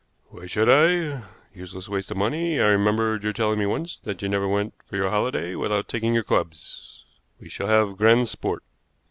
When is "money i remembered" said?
2.17-3.23